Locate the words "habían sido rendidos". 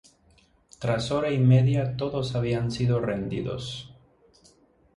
2.33-3.93